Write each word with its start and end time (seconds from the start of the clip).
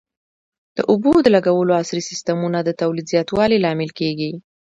د 0.77 0.79
اوبو 0.91 1.13
د 1.21 1.27
لګولو 1.35 1.71
عصري 1.81 2.01
سیستمونه 2.09 2.59
د 2.63 2.69
تولید 2.81 3.05
زیاتوالي 3.13 3.57
لامل 3.65 3.91
کېږي. 3.99 4.31